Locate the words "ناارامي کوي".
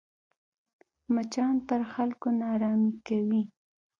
2.41-3.41